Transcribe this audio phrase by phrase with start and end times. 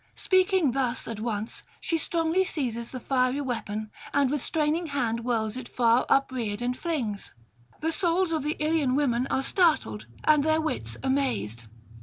[0.15, 5.55] Speaking thus, at once she strongly seizes the fiery weapon, and with straining hand whirls
[5.55, 7.33] it far upreared, and flings:
[7.81, 11.65] the souls of the Ilian women are startled and their wits amazed.